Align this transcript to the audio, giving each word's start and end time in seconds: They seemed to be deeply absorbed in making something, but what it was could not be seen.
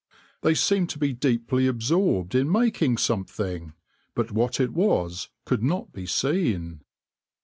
They 0.41 0.55
seemed 0.55 0.89
to 0.89 0.97
be 0.97 1.13
deeply 1.13 1.67
absorbed 1.67 2.33
in 2.33 2.51
making 2.51 2.97
something, 2.97 3.73
but 4.15 4.31
what 4.31 4.59
it 4.59 4.73
was 4.73 5.29
could 5.45 5.61
not 5.61 5.93
be 5.93 6.07
seen. 6.07 6.81